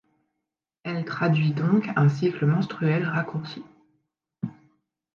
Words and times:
Elle 0.81 1.05
traduit 1.05 1.53
donc 1.53 1.87
un 1.95 2.09
cycle 2.09 2.47
menstruel 2.47 3.05
raccourci. 3.07 3.61